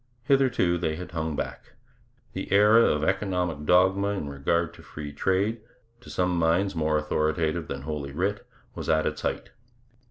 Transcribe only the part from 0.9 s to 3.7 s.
had hung back. The era of economic